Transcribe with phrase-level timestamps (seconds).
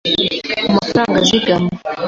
[0.71, 1.69] mu mafaranga azigama